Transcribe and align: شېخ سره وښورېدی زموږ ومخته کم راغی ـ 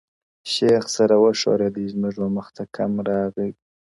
شېخ 0.53 0.83
سره 0.97 1.15
وښورېدی 1.23 1.85
زموږ 1.93 2.15
ومخته 2.19 2.63
کم 2.75 2.91
راغی 3.07 3.49
ـ 3.53 3.57